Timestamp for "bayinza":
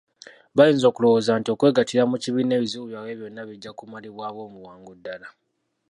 0.57-0.85